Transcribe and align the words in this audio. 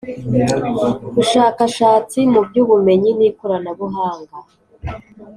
bushakashatsi 1.15 2.19
mu 2.31 2.39
by 2.47 2.55
ubumenyi 2.63 3.11
n 3.19 3.21
ikoranabuhanga 3.29 4.35